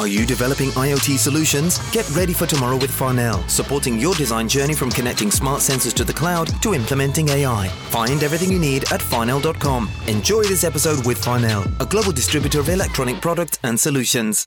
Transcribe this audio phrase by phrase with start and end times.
[0.00, 1.78] Are you developing IoT solutions?
[1.90, 6.04] Get ready for tomorrow with Farnell, supporting your design journey from connecting smart sensors to
[6.04, 7.68] the cloud to implementing AI.
[7.90, 9.90] Find everything you need at farnell.com.
[10.06, 14.46] Enjoy this episode with Farnell, a global distributor of electronic products and solutions.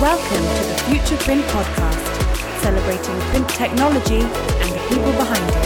[0.00, 5.63] Welcome to the Future Print Podcast, celebrating print technology and the people behind it.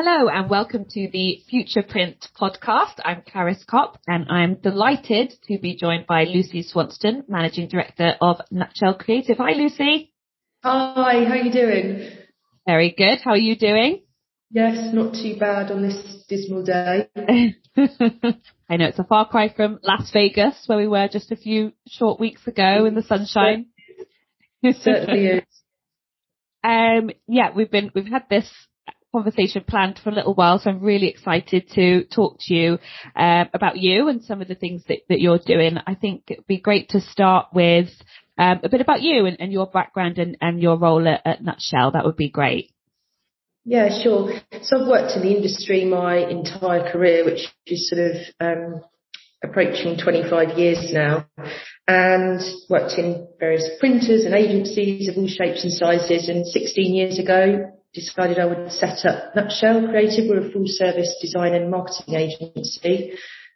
[0.00, 3.00] Hello and welcome to the Future Print podcast.
[3.04, 8.36] I'm Caris Kopp and I'm delighted to be joined by Lucy Swanston, Managing Director of
[8.52, 9.36] Nutshell Creative.
[9.38, 10.12] Hi Lucy.
[10.62, 12.10] Hi, how are you doing?
[12.64, 13.18] Very good.
[13.24, 14.04] How are you doing?
[14.52, 17.08] Yes, not too bad on this dismal day.
[17.16, 21.72] I know it's a far cry from Las Vegas where we were just a few
[21.88, 23.66] short weeks ago in the sunshine.
[24.62, 25.42] It certainly is.
[26.64, 28.50] Um, yeah, we've been, we've had this
[29.12, 32.78] conversation planned for a little while, so I'm really excited to talk to you
[33.16, 35.78] um, about you and some of the things that, that you're doing.
[35.86, 37.88] I think it'd be great to start with
[38.36, 41.42] um, a bit about you and, and your background and, and your role at, at,
[41.42, 41.92] Nutshell.
[41.92, 42.72] That would be great.
[43.64, 44.32] Yeah, sure.
[44.62, 48.82] So I've worked in the industry my entire career, which is sort of um,
[49.42, 51.26] approaching 25 years now,
[51.86, 56.28] and worked in various printers and agencies of all shapes and sizes.
[56.28, 60.28] And 16 years ago, decided I would set up Nutshell Creative.
[60.28, 63.14] We're a full service design and marketing agency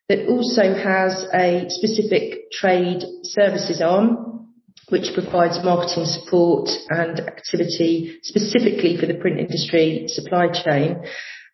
[0.09, 4.33] that also has a specific trade services arm
[4.89, 11.03] which provides marketing support and activity specifically for the print industry supply chain.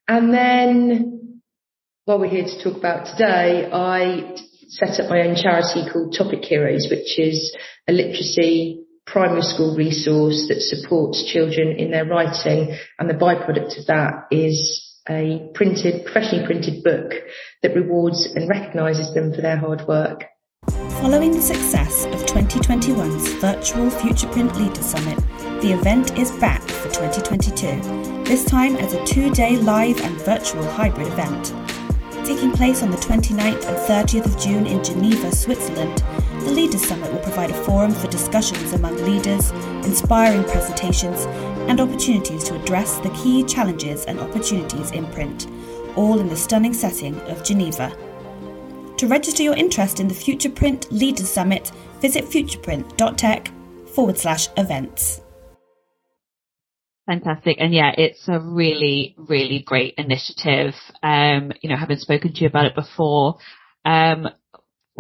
[0.09, 1.41] And then
[2.05, 4.35] what we're here to talk about today, I
[4.69, 7.55] set up my own charity called Topic Heroes, which is
[7.87, 13.87] a literacy primary school resource that supports children in their writing and the byproduct of
[13.87, 17.13] that is a printed, professionally printed book
[17.63, 20.25] that rewards and recognises them for their hard work.
[21.01, 25.17] Following the success of 2021's virtual Futureprint Leader Summit,
[25.63, 30.65] the event is back for 2022, this time as a two day live and virtual
[30.65, 31.55] hybrid event.
[32.29, 36.05] Taking place on the 29th and 30th of June in Geneva, Switzerland,
[36.41, 39.51] the Leaders Summit will provide a forum for discussions among leaders,
[39.87, 41.25] inspiring presentations,
[41.71, 45.47] and opportunities to address the key challenges and opportunities in print,
[45.97, 47.97] all in the stunning setting of Geneva.
[48.99, 51.73] To register your interest in the Future Print Leaders Summit,
[52.03, 53.51] visit futureprint.tech
[53.95, 55.23] forward slash events.
[57.09, 57.57] Fantastic.
[57.59, 60.75] And yeah, it's a really, really great initiative.
[61.03, 63.39] Um, you know, having spoken to you about it before,
[63.87, 64.29] um,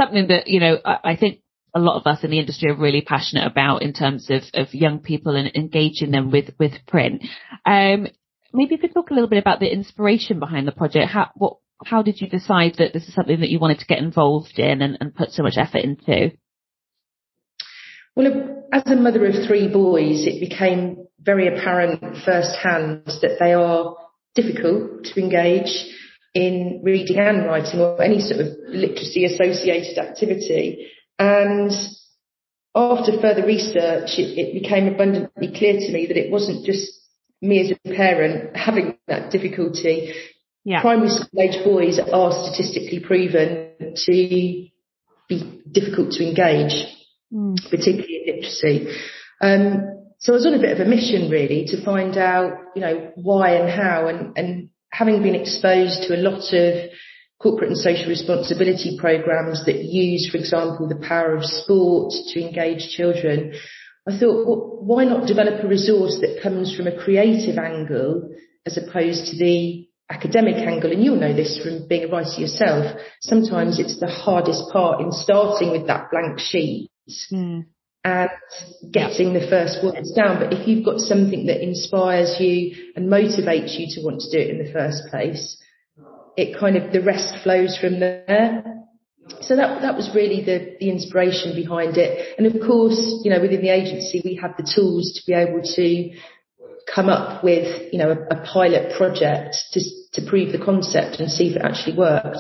[0.00, 1.40] something that, you know, I, I think
[1.74, 4.72] a lot of us in the industry are really passionate about in terms of, of
[4.72, 7.26] young people and engaging them with, with print.
[7.66, 8.06] Um,
[8.54, 11.10] maybe you could talk a little bit about the inspiration behind the project.
[11.10, 13.98] How, what, how did you decide that this is something that you wanted to get
[13.98, 16.30] involved in and, and put so much effort into?
[18.16, 23.96] Well, as a mother of three boys, it became very apparent firsthand that they are
[24.34, 25.86] difficult to engage
[26.34, 30.90] in reading and writing or any sort of literacy associated activity.
[31.18, 31.72] And
[32.74, 36.92] after further research, it, it, became abundantly clear to me that it wasn't just
[37.42, 40.12] me as a parent having that difficulty.
[40.64, 40.82] Yeah.
[40.82, 44.12] Primary school age boys are statistically proven to
[45.28, 46.86] be difficult to engage,
[47.32, 47.56] mm.
[47.70, 48.88] particularly in literacy.
[49.40, 52.82] Um, so I was on a bit of a mission really to find out, you
[52.82, 56.90] know, why and how and, and having been exposed to a lot of
[57.40, 62.88] corporate and social responsibility programs that use, for example, the power of sport to engage
[62.88, 63.54] children,
[64.08, 68.28] I thought, well, why not develop a resource that comes from a creative angle
[68.66, 70.90] as opposed to the academic angle?
[70.90, 72.98] And you'll know this from being a writer yourself.
[73.20, 76.90] Sometimes it's the hardest part in starting with that blank sheet.
[77.32, 77.66] Mm
[78.04, 78.30] and
[78.90, 80.38] getting the first words down.
[80.38, 84.38] But if you've got something that inspires you and motivates you to want to do
[84.38, 85.56] it in the first place,
[86.36, 88.84] it kind of the rest flows from there.
[89.40, 92.38] So that that was really the the inspiration behind it.
[92.38, 95.62] And of course, you know, within the agency we had the tools to be able
[95.62, 96.10] to
[96.92, 99.80] come up with, you know, a, a pilot project to
[100.14, 102.38] to prove the concept and see if it actually worked.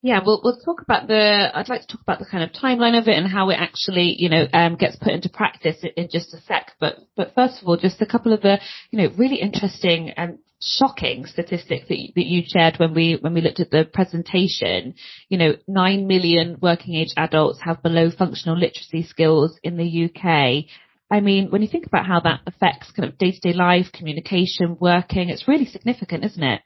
[0.00, 1.50] Yeah, we'll we'll talk about the.
[1.52, 4.14] I'd like to talk about the kind of timeline of it and how it actually,
[4.16, 6.72] you know, um, gets put into practice in, in, just a sec.
[6.78, 8.60] But but first of all, just a couple of the,
[8.92, 13.34] you know, really interesting and shocking statistics that you, that you shared when we when
[13.34, 14.94] we looked at the presentation.
[15.28, 20.66] You know, nine million working age adults have below functional literacy skills in the UK.
[21.10, 23.86] I mean, when you think about how that affects kind of day to day life,
[23.92, 26.60] communication, working, it's really significant, isn't it?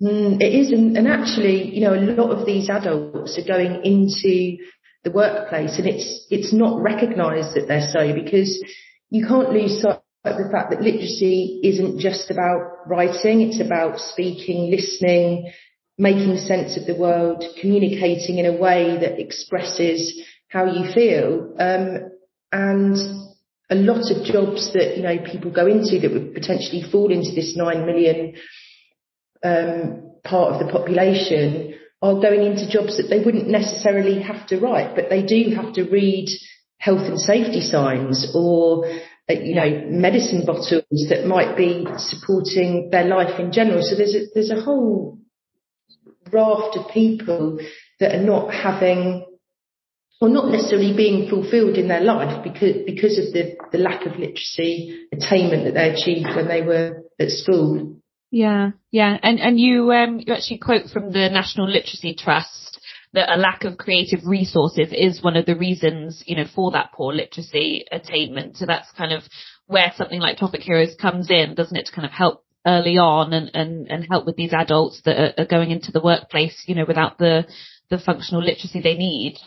[0.00, 3.84] Mm, it is, and, and actually, you know, a lot of these adults are going
[3.84, 4.62] into
[5.02, 8.64] the workplace, and it's it's not recognised that they're so because
[9.10, 13.98] you can't lose sight of the fact that literacy isn't just about writing; it's about
[13.98, 15.50] speaking, listening,
[15.98, 22.08] making sense of the world, communicating in a way that expresses how you feel, um,
[22.52, 22.96] and
[23.68, 27.32] a lot of jobs that you know people go into that would potentially fall into
[27.34, 28.34] this nine million
[29.44, 34.60] um, part of the population are going into jobs that they wouldn't necessarily have to
[34.60, 36.28] write, but they do have to read
[36.78, 43.04] health and safety signs or uh, you know medicine bottles that might be supporting their
[43.04, 43.82] life in general.
[43.82, 45.18] So there's a, there's a whole
[46.32, 47.58] raft of people
[48.00, 49.24] that are not having
[50.20, 54.18] or not necessarily being fulfilled in their life because because of the, the lack of
[54.18, 58.00] literacy attainment that they achieved when they were at school.
[58.30, 62.80] Yeah, yeah, and and you um you actually quote from the National Literacy Trust
[63.14, 66.92] that a lack of creative resources is one of the reasons you know for that
[66.92, 68.58] poor literacy attainment.
[68.58, 69.22] So that's kind of
[69.66, 73.32] where something like Topic Heroes comes in, doesn't it, to kind of help early on
[73.32, 76.74] and and and help with these adults that are, are going into the workplace, you
[76.74, 77.46] know, without the
[77.88, 79.38] the functional literacy they need.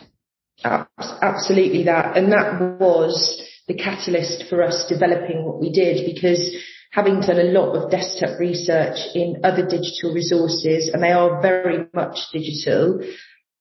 [0.64, 6.56] Absolutely that, and that was the catalyst for us developing what we did because
[6.92, 11.86] having done a lot of desktop research in other digital resources, and they are very
[11.94, 13.00] much digital,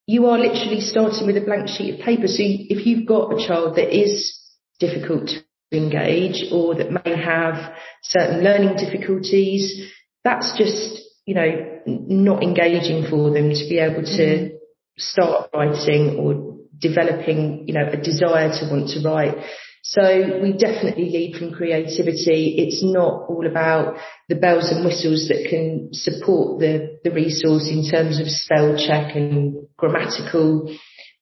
[0.06, 2.28] you are literally starting with a blank sheet of paper.
[2.28, 4.38] So if you've got a child that is
[4.80, 7.74] difficult to engage or that may have
[8.04, 9.90] certain learning difficulties,
[10.26, 14.56] that's just, you know, not engaging for them to be able to mm-hmm.
[14.98, 19.38] start writing or developing, you know, a desire to want to write.
[19.84, 22.56] So we definitely lead from creativity.
[22.60, 23.98] It's not all about
[24.30, 29.16] the bells and whistles that can support the, the resource in terms of spell check
[29.16, 30.76] and grammatical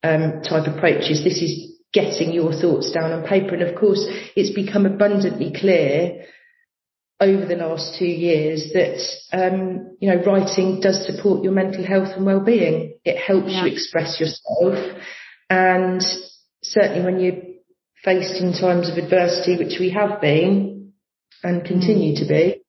[0.03, 1.23] um, type approaches.
[1.23, 3.55] This is getting your thoughts down on paper.
[3.55, 6.25] And of course, it's become abundantly clear
[7.21, 8.97] over the last two years that
[9.33, 12.97] um, you know writing does support your mental health and well-being.
[13.03, 13.65] It helps yeah.
[13.65, 14.97] you express yourself,
[15.49, 16.01] and
[16.63, 17.48] certainly when you're
[18.03, 20.93] faced in times of adversity, which we have been
[21.43, 22.61] and continue to be,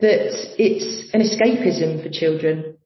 [0.00, 2.76] that it's an escapism for children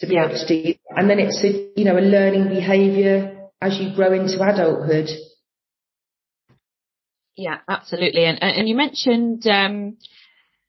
[0.00, 3.78] to be able to do, and then it's a you know a learning behaviour as
[3.78, 5.08] you grow into adulthood.
[7.36, 8.24] Yeah, absolutely.
[8.24, 9.96] And and you mentioned um,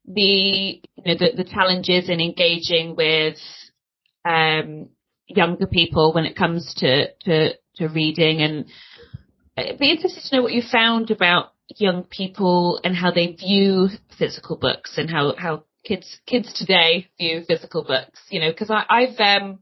[0.06, 3.38] the you know the, the challenges in engaging with
[4.24, 4.90] um,
[5.28, 8.66] younger people when it comes to to, to reading and
[9.59, 13.89] I'd be interested to know what you found about young people and how they view
[14.17, 18.19] physical books and how, how kids kids today view physical books.
[18.29, 19.59] You know, because I've um,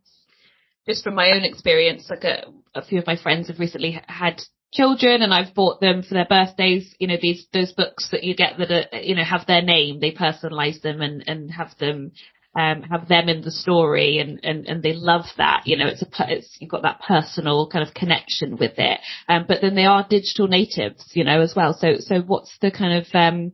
[0.88, 4.41] just from my own experience, like a, a few of my friends have recently had
[4.73, 8.35] children and I've bought them for their birthdays, you know, these, those books that you
[8.35, 12.11] get that are, you know, have their name, they personalize them and, and have them,
[12.57, 16.01] um, have them in the story and, and, and they love that, you know, it's
[16.01, 19.00] a, it's, you've got that personal kind of connection with it.
[19.30, 21.77] Um, but then they are digital natives, you know, as well.
[21.80, 23.51] So, so what's the kind of, um,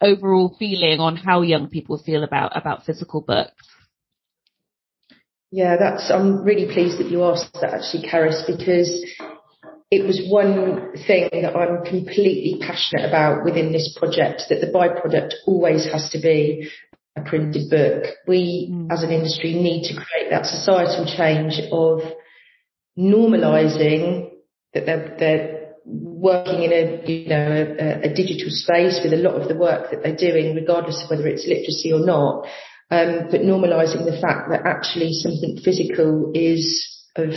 [0.00, 3.66] overall feeling on how young people feel about, about physical books?
[5.50, 9.04] Yeah, that's, I'm really pleased that you asked that actually, Caris, because
[9.90, 15.34] it was one thing that I'm completely passionate about within this project that the byproduct
[15.44, 16.70] always has to be
[17.16, 18.04] a printed book.
[18.26, 18.88] We, mm.
[18.90, 22.00] as an industry, need to create that societal change of
[22.98, 24.30] normalising
[24.74, 29.40] that they're, they're working in a you know a, a, digital space with a lot
[29.40, 32.46] of the work that they're doing, regardless of whether it's literacy or not.
[32.90, 36.86] Um, but normalising the fact that actually something physical is
[37.16, 37.30] of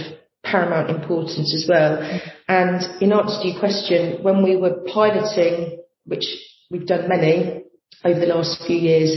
[0.44, 2.01] paramount importance as well.
[2.48, 6.25] And in answer to your question, when we were piloting, which
[6.70, 7.63] we've done many
[8.03, 9.15] over the last few years,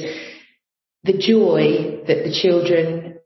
[1.07, 3.19] the joy that the children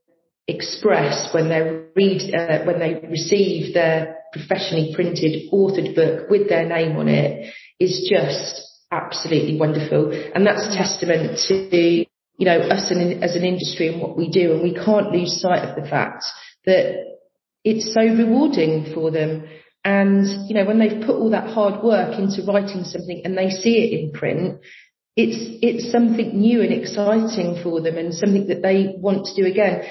[0.46, 1.60] express when they
[1.96, 7.52] read, uh, when they receive their professionally printed authored book with their name on it
[7.78, 10.12] is just absolutely wonderful.
[10.34, 14.52] And that's a testament to, you know, us as an industry and what we do.
[14.52, 16.24] And we can't lose sight of the fact
[16.66, 16.94] that
[17.64, 19.48] it's so rewarding for them.
[19.84, 23.50] And, you know, when they've put all that hard work into writing something and they
[23.50, 24.60] see it in print,
[25.22, 29.46] it's it's something new and exciting for them and something that they want to do
[29.46, 29.84] again.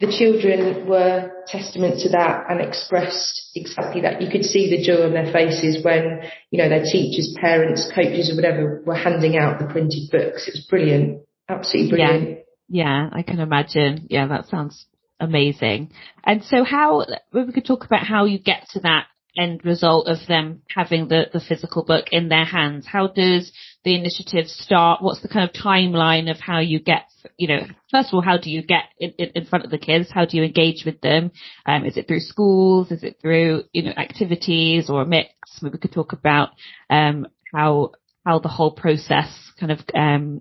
[0.00, 4.20] The children were testament to that and expressed exactly that.
[4.20, 8.30] You could see the joy on their faces when, you know, their teachers, parents, coaches
[8.30, 10.48] or whatever were handing out the printed books.
[10.48, 11.22] It was brilliant.
[11.48, 12.28] Absolutely brilliant.
[12.28, 12.34] Yeah.
[12.66, 14.08] Yeah, I can imagine.
[14.10, 14.86] Yeah, that sounds
[15.20, 15.92] amazing.
[16.24, 20.18] And so how, we could talk about how you get to that end result of
[20.28, 22.86] them having the, the physical book in their hands?
[22.86, 23.52] How does
[23.84, 25.02] the initiative start?
[25.02, 27.02] What's the kind of timeline of how you get,
[27.36, 30.10] you know, first of all, how do you get in, in front of the kids?
[30.10, 31.30] How do you engage with them?
[31.66, 32.90] Um, is it through schools?
[32.90, 35.30] Is it through, you know, activities or a mix?
[35.60, 36.50] Maybe we could talk about,
[36.88, 37.92] um, how,
[38.24, 39.28] how the whole process
[39.60, 40.40] kind of, um,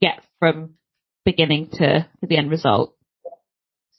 [0.00, 0.74] get from
[1.24, 2.94] beginning to, to the end result.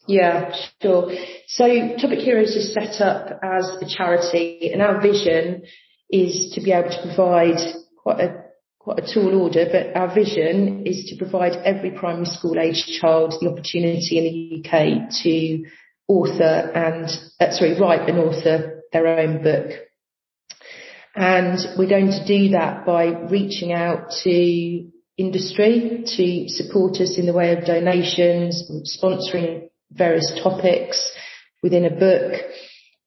[0.08, 1.12] Yeah, sure.
[1.48, 1.66] So
[2.00, 5.64] Topic Heroes is set up as a charity and our vision
[6.10, 7.60] is to be able to provide
[8.08, 8.44] quite a
[8.80, 13.34] quite a tall order, but our vision is to provide every primary school age child
[13.42, 15.66] the opportunity in the UK to
[16.08, 17.10] author and
[17.42, 19.72] uh, sorry, write and author their own book.
[21.18, 27.26] And we're going to do that by reaching out to industry to support us in
[27.26, 31.12] the way of donations, sponsoring various topics
[31.62, 32.40] within a book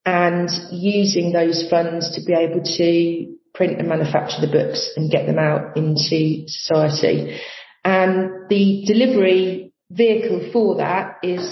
[0.04, 5.26] and using those funds to be able to print and manufacture the books and get
[5.26, 7.38] them out into society.
[7.84, 11.44] And the delivery vehicle for that is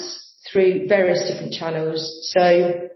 [0.50, 2.30] through various different channels.
[2.32, 2.88] So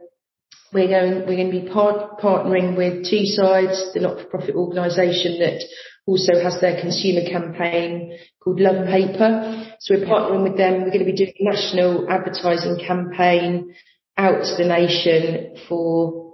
[0.72, 5.62] we're going, we're going to be part, partnering with Two Sides, the not-for-profit organisation that
[6.06, 9.74] also has their consumer campaign called Love Paper.
[9.80, 10.84] So we're partnering with them.
[10.84, 13.74] We're going to be doing a national advertising campaign
[14.16, 16.31] out to the nation for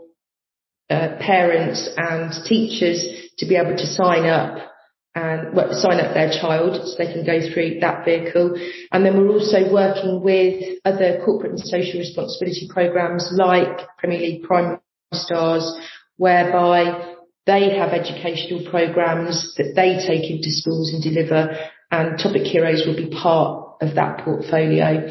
[0.91, 3.05] uh, parents and teachers
[3.39, 4.73] to be able to sign up
[5.15, 8.57] and well, sign up their child so they can go through that vehicle.
[8.93, 14.43] And then we're also working with other corporate and social responsibility programs like Premier League
[14.45, 14.79] Primary
[15.13, 15.79] Stars,
[16.17, 17.15] whereby
[17.47, 21.57] they have educational programs that they take into schools and deliver
[21.91, 25.09] and Topic Heroes will be part of that portfolio.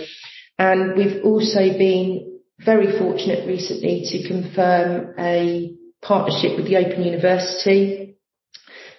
[0.59, 2.26] And we've also been
[2.59, 8.17] very fortunate recently to confirm a partnership with the Open University.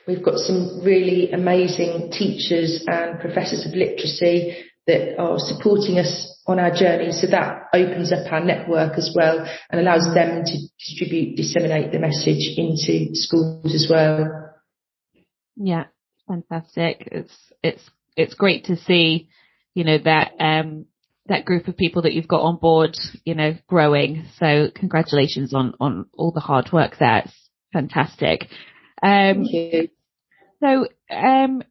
[0.07, 6.59] We've got some really amazing teachers and professors of literacy that are supporting us on
[6.59, 7.12] our journey.
[7.12, 11.99] So that opens up our network as well and allows them to distribute, disseminate the
[11.99, 14.55] message into schools as well.
[15.57, 15.85] Yeah,
[16.27, 17.07] fantastic.
[17.12, 17.83] It's, it's,
[18.17, 19.29] it's great to see,
[19.75, 20.87] you know, that, um,
[21.28, 24.25] that group of people that you've got on board, you know, growing.
[24.38, 27.23] So congratulations on, on all the hard work there.
[27.25, 28.49] It's fantastic.
[29.02, 29.88] Um, Thank you.
[30.61, 31.62] So, um,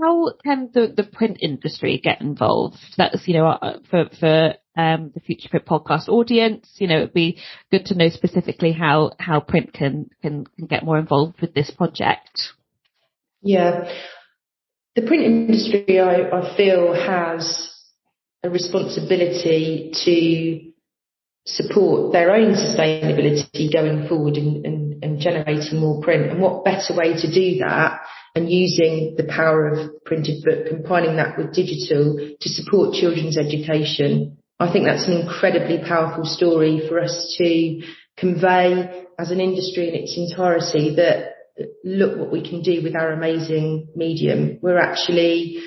[0.00, 2.76] how can the, the print industry get involved?
[2.96, 7.14] That's, you know, uh, for, for, um, the Future Print podcast audience, you know, it'd
[7.14, 7.38] be
[7.70, 11.70] good to know specifically how, how print can, can, can get more involved with this
[11.70, 12.42] project.
[13.42, 13.90] Yeah.
[14.96, 17.70] The print industry, I, I feel has
[18.42, 20.72] a responsibility to
[21.44, 26.30] support their own sustainability going forward and, and, and generating more print.
[26.30, 28.00] And what better way to do that
[28.34, 34.38] and using the power of printed book, combining that with digital to support children's education.
[34.58, 37.82] I think that's an incredibly powerful story for us to
[38.16, 41.35] convey as an industry in its entirety that
[41.84, 44.58] look what we can do with our amazing medium.
[44.60, 45.62] We're actually,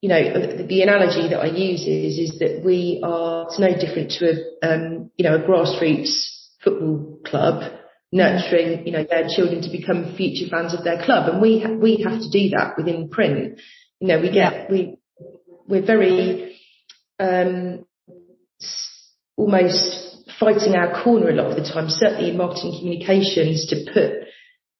[0.00, 4.10] you know, the analogy that I use is, is that we are, it's no different
[4.18, 7.72] to a, um, you know, a grassroots football club
[8.12, 11.28] nurturing, you know, their children to become future fans of their club.
[11.28, 13.60] And we, ha- we have to do that within print.
[14.00, 14.66] You know, we get, yeah.
[14.70, 14.98] we,
[15.66, 16.58] we're very,
[17.18, 17.84] um,
[19.36, 24.26] almost fighting our corner a lot of the time, certainly in marketing communications to put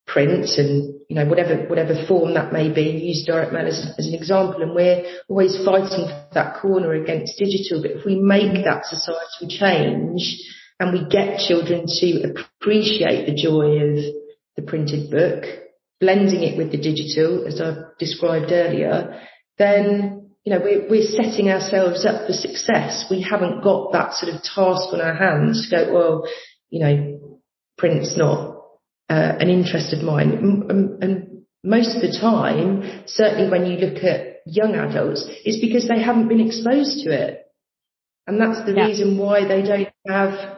[0.07, 4.07] print and, you know, whatever, whatever form that may be, use direct mail as, as
[4.07, 4.61] an example.
[4.61, 7.81] And we're always fighting for that corner against digital.
[7.81, 10.41] But if we make that societal change,
[10.79, 14.15] and we get children to appreciate the joy of
[14.55, 15.43] the printed book,
[15.99, 19.19] blending it with the digital, as I've described earlier,
[19.57, 23.05] then, you know, we're, we're setting ourselves up for success.
[23.09, 26.29] We haven't got that sort of task on our hands to go, well,
[26.69, 27.39] you know,
[27.77, 28.56] print's not
[29.09, 30.31] uh, an interest of mine.
[30.69, 35.87] And, and most of the time, certainly when you look at young adults, it's because
[35.87, 37.45] they haven't been exposed to it.
[38.25, 38.87] And that's the yeah.
[38.87, 40.57] reason why they don't have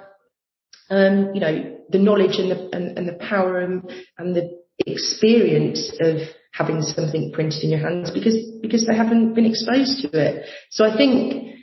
[0.90, 3.84] um, you know, the knowledge and the, and, and the power and,
[4.18, 6.18] and the experience of
[6.52, 10.46] having something printed in your hands because, because they haven't been exposed to it.
[10.72, 11.56] So I think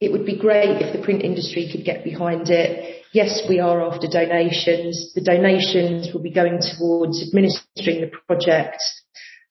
[0.00, 3.03] it would be great if the print industry could get behind it.
[3.14, 5.12] Yes, we are after donations.
[5.14, 8.82] The donations will be going towards administering the project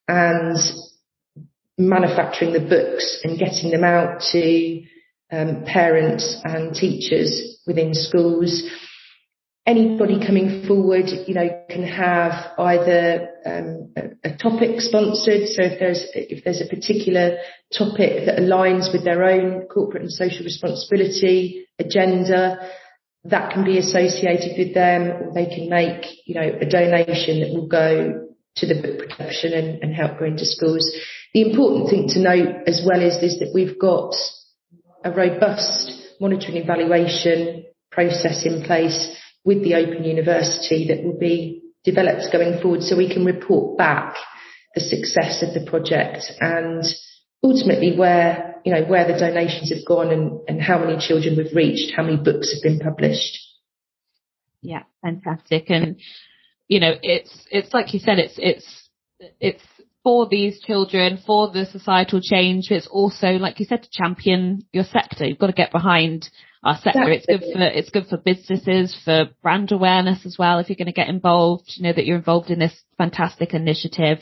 [0.06, 0.58] and
[1.78, 4.84] manufacturing the books and getting them out to
[5.32, 8.64] um, parents and teachers within schools.
[9.66, 15.48] Anybody coming forward, you know, can have either um, a, a, topic sponsored.
[15.48, 17.38] So if there's if there's a particular
[17.72, 22.70] topic that aligns with their own corporate and social responsibility agenda,
[23.26, 27.54] that can be associated with them, or they can make, you know, a donation that
[27.54, 28.28] will go
[28.58, 30.92] to the book production and, and help go into schools.
[31.34, 34.14] The important thing to note as well is, is that we've got
[35.04, 41.62] a robust monitoring and evaluation process in place with the Open University that will be
[41.84, 44.16] developed going forward so we can report back
[44.76, 46.84] the success of the project and
[47.44, 51.56] ultimately where, you know, where the donations have gone and, and how many children we've
[51.56, 53.38] reached, how many books have been published.
[54.62, 55.70] Yeah, fantastic.
[55.70, 55.98] And,
[56.68, 58.90] you know, it's, it's like you said, it's, it's,
[59.40, 59.64] it's
[60.04, 62.72] for these children, for the societal change.
[62.72, 65.26] It's also, like you said, to champion your sector.
[65.26, 66.30] You've got to get behind
[66.64, 67.10] our sector.
[67.10, 70.60] It's good for, it's good for businesses, for brand awareness as well.
[70.60, 74.20] If you're going to get involved, you know, that you're involved in this fantastic initiative.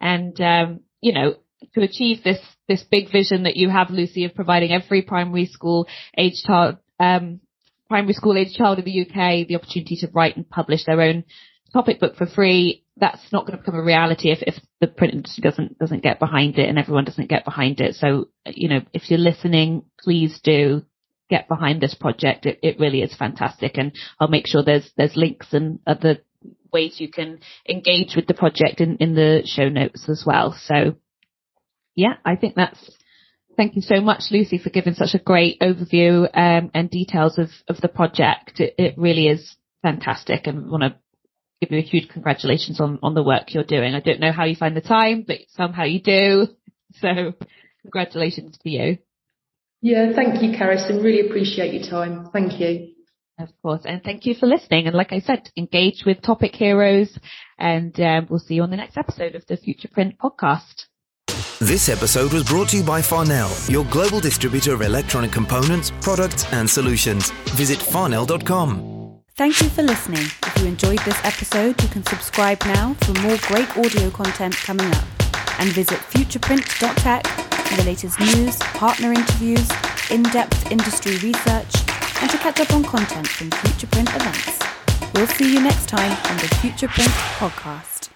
[0.00, 1.34] And, um, you know,
[1.74, 2.38] to achieve this,
[2.68, 5.86] this big vision that you have, Lucy, of providing every primary school
[6.16, 7.40] age child, um,
[7.88, 11.24] primary school age child in the UK the opportunity to write and publish their own
[11.72, 15.14] topic book for free that's not going to become a reality if, if the print
[15.14, 17.94] industry doesn't doesn't get behind it and everyone doesn't get behind it.
[17.96, 20.82] So you know, if you're listening, please do
[21.28, 22.46] get behind this project.
[22.46, 26.18] It, it really is fantastic, and I'll make sure there's there's links and other
[26.72, 30.56] ways you can engage with the project in, in the show notes as well.
[30.66, 30.96] So
[31.94, 32.90] yeah, I think that's
[33.56, 37.50] thank you so much, Lucy, for giving such a great overview um, and details of,
[37.68, 38.58] of the project.
[38.58, 40.96] It, it really is fantastic and want to
[41.60, 43.94] give you a huge congratulations on, on the work you're doing.
[43.94, 46.48] I don't know how you find the time, but somehow you do.
[47.00, 47.34] So
[47.82, 48.98] congratulations to you.
[49.80, 52.30] Yeah, thank you, Caris, and really appreciate your time.
[52.32, 52.94] Thank you.
[53.38, 54.88] Of course, and thank you for listening.
[54.88, 57.16] And like I said, engage with Topic Heroes,
[57.56, 60.86] and um, we'll see you on the next episode of the Future Print podcast.
[61.60, 66.50] This episode was brought to you by Farnell, your global distributor of electronic components, products,
[66.54, 67.32] and solutions.
[67.52, 69.20] Visit farnell.com.
[69.34, 70.22] Thank you for listening.
[70.22, 74.86] If you enjoyed this episode, you can subscribe now for more great audio content coming
[74.86, 75.04] up.
[75.58, 79.68] And visit futureprint.tech for the latest news, partner interviews,
[80.10, 81.74] in depth industry research,
[82.22, 85.12] and to catch up on content from Futureprint events.
[85.14, 88.08] We'll see you next time on the Futureprint podcast.